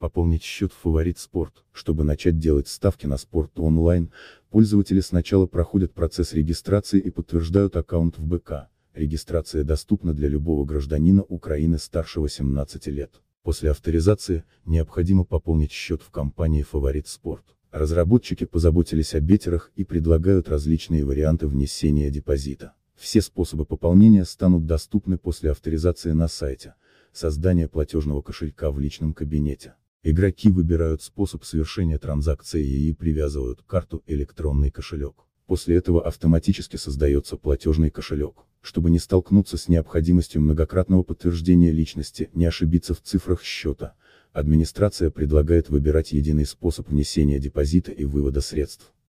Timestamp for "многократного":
40.40-41.02